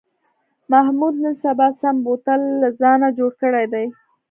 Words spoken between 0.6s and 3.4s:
محمود نن سبا سم بوتل له ځانه جوړ